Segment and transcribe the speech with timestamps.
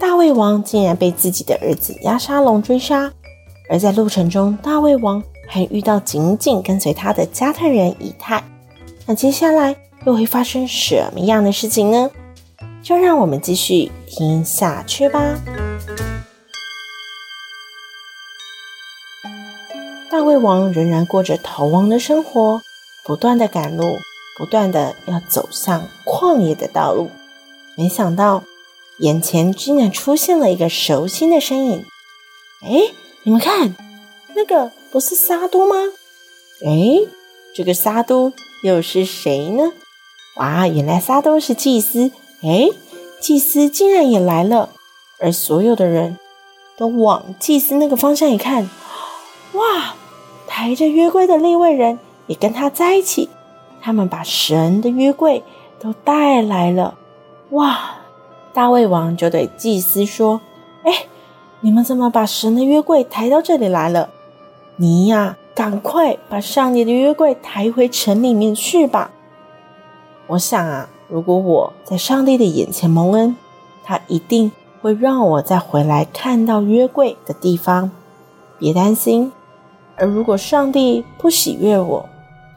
[0.00, 3.12] 大卫王竟然被自己的儿子押沙龙追杀，
[3.68, 8.42] 而在路程中，大卫王还遇到紧紧跟随他的加特人以太。
[9.06, 9.74] 那接下来
[10.04, 12.10] 又会发生什么样的事情呢？
[12.80, 15.20] 就让我们继续听下去吧。
[20.10, 22.60] 大卫王仍然过着逃亡的生活，
[23.04, 23.84] 不断的赶路，
[24.38, 27.10] 不断的要走上旷野的道路。
[27.76, 28.44] 没想到。
[28.98, 31.84] 眼前竟然出现了一个熟悉的身影，
[32.62, 33.76] 哎，你们看，
[34.34, 35.76] 那个不是撒都吗？
[36.64, 37.06] 哎，
[37.54, 38.32] 这个撒都
[38.64, 39.72] 又是谁呢？
[40.36, 42.10] 哇，原来撒都是祭司，
[42.42, 42.68] 哎，
[43.20, 44.70] 祭司竟然也来了，
[45.20, 46.18] 而所有的人
[46.76, 48.68] 都往祭司那个方向一看，
[49.52, 49.94] 哇，
[50.48, 53.28] 抬着约柜的那位人也跟他在一起，
[53.80, 55.44] 他们把神的约柜
[55.78, 56.98] 都带来了，
[57.50, 57.94] 哇！
[58.58, 60.40] 大卫王就对祭司说
[60.82, 61.06] ：“哎，
[61.60, 64.08] 你们怎么把神的约柜抬到这里来了？
[64.74, 69.12] 你呀，赶快把上帝的约柜抬回城里面去吧。
[70.26, 73.36] 我想啊，如果我在上帝的眼前蒙恩，
[73.84, 74.50] 他一定
[74.82, 77.92] 会让我再回来看到约柜的地方。
[78.58, 79.30] 别担心。
[79.94, 82.08] 而如果上帝不喜悦我，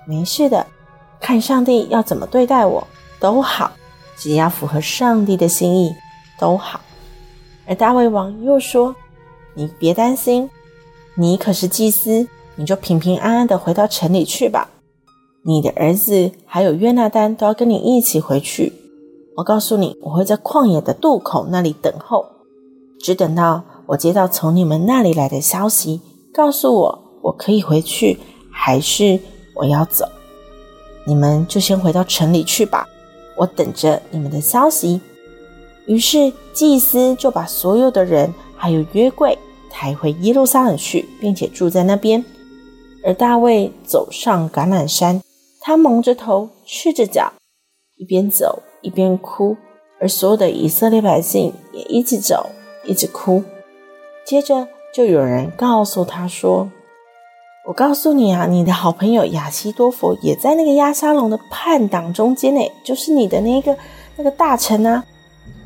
[0.07, 0.65] 没事的，
[1.19, 2.87] 看上帝要怎么对待我
[3.19, 3.69] 都好。”
[4.21, 5.95] 只要符合上帝的心意
[6.39, 6.79] 都好。
[7.65, 8.95] 而大卫王又说
[9.55, 10.47] ：“你别担心，
[11.15, 14.69] 你可是祭司，你就平平安安的回到城里去吧。
[15.43, 18.71] 你的儿子还有约拿单都要跟你一起回去。
[19.37, 22.23] 我告诉你，我会在旷野的渡口那里等候，
[22.99, 25.99] 只等到我接到从你们那里来的消息，
[26.31, 28.19] 告诉我我可以回去，
[28.51, 29.19] 还是
[29.55, 30.05] 我要走。
[31.07, 32.87] 你们就先回到城里去吧。”
[33.41, 35.01] 我等着你们的消息。
[35.87, 39.35] 于是祭司就把所有的人还有约柜
[39.67, 42.23] 抬回耶路撒冷去，并且住在那边。
[43.03, 45.19] 而大卫走上橄榄山，
[45.59, 47.33] 他蒙着头，赤着脚，
[47.97, 49.57] 一边走一边哭。
[49.99, 52.47] 而所有的以色列百姓也一直走，
[52.85, 53.43] 一直哭。
[54.23, 56.69] 接着就有人告诉他说。
[57.67, 63.77] 我告诉你啊，你的好朋友亚希多佛也在那个押沙龙的叛党中间呢，就是你的那个
[64.17, 65.03] 那个大臣啊。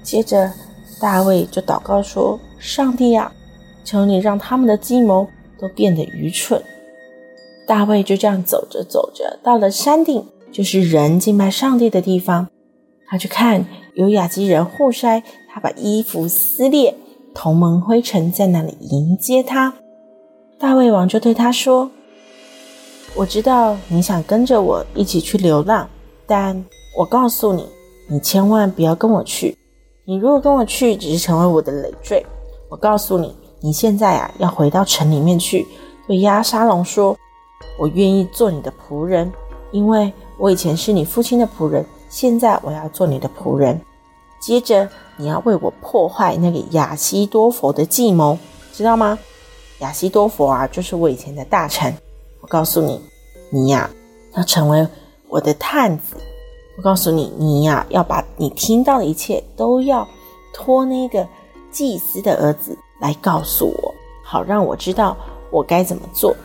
[0.04, 0.52] 接着
[1.00, 3.32] 大卫就祷告说：“上帝啊，
[3.86, 5.26] 求你让他们的计谋
[5.58, 6.62] 都变得愚蠢。”
[7.66, 12.50] 大卫就这样走着走着，到了山顶，就是人敬拜上帝的地方。
[13.08, 16.94] 他去看有雅基人互筛，他把衣服撕裂，
[17.34, 19.74] 同蒙灰尘，在那里迎接他。
[20.58, 21.92] 大卫王就对他说
[23.14, 25.88] ：“我知道你想跟着我一起去流浪，
[26.26, 26.64] 但
[26.98, 27.68] 我告诉你，
[28.08, 29.58] 你千万不要跟我去。
[30.06, 32.26] 你如果跟我去，只是成为我的累赘。
[32.70, 35.68] 我告诉你，你现在啊，要回到城里面去，
[36.08, 37.18] 对亚沙龙说：
[37.78, 39.30] 我愿意做你的仆人，
[39.72, 43.80] 因为我以前是你父亲的仆人，现在我要做你的仆人。
[44.40, 44.88] 接着
[45.18, 48.38] 你要为我破坏那个亚西多佛的计谋，
[48.72, 49.20] 知道吗？”
[49.86, 51.96] 亚西多佛啊，就是我以前的大臣。
[52.42, 53.00] 我告诉你，
[53.52, 53.88] 你呀
[54.36, 54.88] 要成为
[55.30, 56.16] 我的探子。
[56.76, 60.08] 我告诉你，你呀要把你听到的一切都要
[60.52, 61.28] 托那个
[61.72, 63.94] 祭司的儿子来告诉我，
[64.24, 65.16] 好让我知道
[65.52, 66.36] 我该怎么做。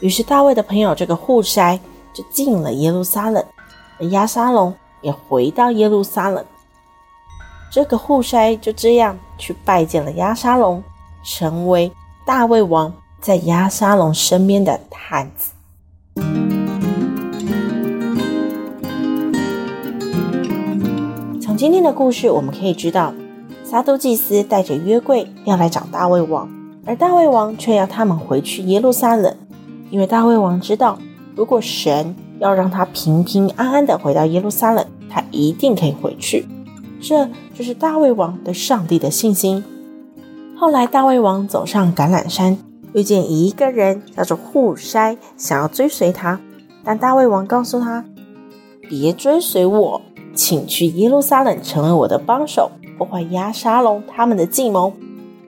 [0.00, 1.78] 于是大卫的朋友这个户筛
[2.14, 3.44] 就进了耶路撒冷，
[4.00, 6.42] 而押沙龙也回到耶路撒冷。
[7.70, 10.82] 这个户筛就这样去拜见了押沙龙，
[11.22, 11.92] 成为。
[12.28, 12.92] 大卫王
[13.22, 15.54] 在押沙龙身边的探子。
[21.40, 23.14] 从今天的故事，我们可以知道，
[23.64, 26.46] 撒都祭司带着约柜要来找大卫王，
[26.84, 29.34] 而大卫王却要他们回去耶路撒冷，
[29.88, 30.98] 因为大卫王知道，
[31.34, 36.46] 如果神要让他平平安安的回到耶路撒冷，他一定可以回去。
[37.00, 39.64] 这就是大卫王对上帝的信心。
[40.60, 42.58] 后来大胃王走上橄榄山
[42.92, 46.40] 遇见一个人叫做户筛想要追随他。
[46.82, 48.04] 但大胃王告诉他
[48.88, 50.02] 别追随我
[50.34, 54.92] 请去耶路撒冷成为我的帮手破坏鸭沙龙他们的计谋。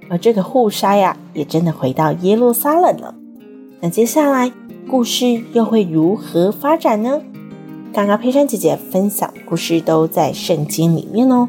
[0.09, 3.13] 而这个护筛呀也真的回到耶路撒冷了。
[3.81, 4.53] 那接下来
[4.89, 7.21] 故事又会如何发展呢？
[7.93, 11.49] 刚刚佩珊姐姐分享故事都在圣经里面哦。